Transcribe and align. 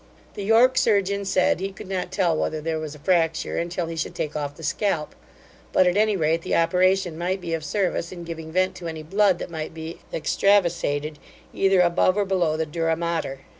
The 0.33 0.43
York 0.43 0.79
surgeon 0.79 1.25
said 1.25 1.59
he 1.59 1.71
could 1.71 1.87
not 1.87 2.11
tell 2.11 2.35
whether 2.35 2.59
there 2.59 2.79
was 2.79 2.95
a 2.95 2.97
fracture, 2.97 3.59
until 3.59 3.85
he 3.85 3.95
should 3.95 4.15
take 4.15 4.35
off 4.35 4.55
the 4.55 4.63
scalp; 4.63 5.13
but, 5.71 5.85
at 5.85 5.95
any 5.95 6.17
rate, 6.17 6.41
the 6.41 6.55
operation 6.55 7.19
might 7.19 7.39
be 7.39 7.53
of 7.53 7.63
service 7.63 8.11
in 8.11 8.23
giving 8.23 8.51
vent 8.51 8.73
to 8.77 8.87
any 8.87 9.03
blood 9.03 9.37
that 9.37 9.51
might 9.51 9.75
be 9.75 9.99
extravasated, 10.11 11.19
either 11.53 11.81
above 11.81 12.17
or 12.17 12.25
below 12.25 12.57
the 12.57 12.65
dura 12.65 12.95
mater. 12.95 13.41